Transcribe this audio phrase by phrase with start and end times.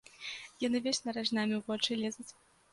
[0.67, 2.31] Яны вечна ражнамі ў вочы лезуць.